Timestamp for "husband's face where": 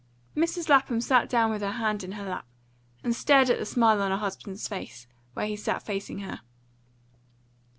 4.17-5.45